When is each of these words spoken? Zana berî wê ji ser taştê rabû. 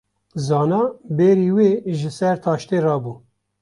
Zana 0.47 0.81
berî 1.17 1.49
wê 1.55 1.71
ji 1.99 2.09
ser 2.17 2.37
taştê 2.45 2.77
rabû. 2.85 3.13